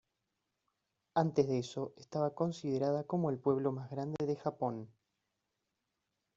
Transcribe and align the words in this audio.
Antes 1.13 1.47
de 1.47 1.59
eso 1.59 1.93
estaba 1.95 2.33
considerada 2.33 3.03
como 3.03 3.29
el 3.29 3.37
pueblo 3.37 3.71
más 3.71 3.91
grande 3.91 4.25
de 4.25 4.35
Japón. 4.35 4.89